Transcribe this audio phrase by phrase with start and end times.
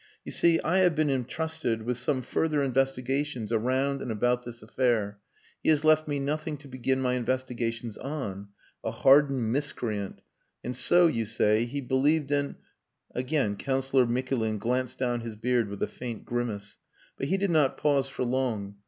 [0.25, 5.19] You see, I have been entrusted with some further investigations around and about this affair.
[5.61, 8.47] He has left me nothing to begin my investigations on.
[8.83, 10.21] A hardened miscreant.
[10.63, 12.55] And so, you say, he believed in...."
[13.13, 16.79] Again Councillor Mikulin glanced down his beard with a faint grimace;
[17.15, 18.77] but he did not pause for long.